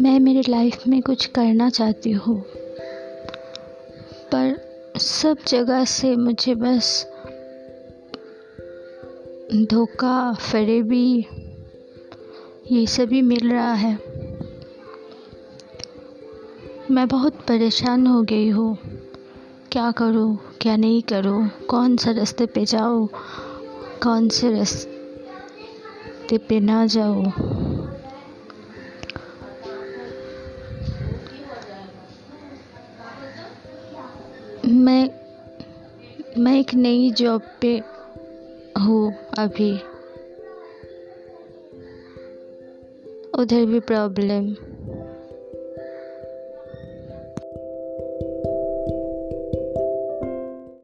[0.00, 2.40] मैं मेरी लाइफ में कुछ करना चाहती हूँ,
[4.32, 7.06] पर सब जगह से मुझे बस
[9.70, 11.26] धोखा, फरेबी,
[12.72, 13.92] ये सभी मिल रहा है।
[16.90, 18.76] मैं बहुत परेशान हो गई हूँ,
[19.72, 23.08] क्या करूँ, क्या नहीं करूँ, कौन सा रास्ते पे जाऊँ,
[24.02, 25.03] कौन से रास्ते
[26.32, 27.22] पे ना जाओ।
[34.68, 35.10] मैं
[36.38, 37.82] मैं एक नई जॉब पे
[38.80, 39.80] हूँ अभी।
[43.38, 44.73] उधर भी प्रॉब्लम